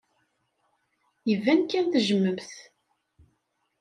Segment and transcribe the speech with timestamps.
[1.33, 2.51] Iban kan tejjmem-t.